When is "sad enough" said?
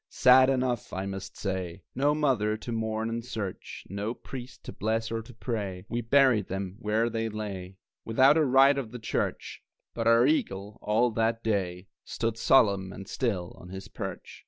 0.09-0.93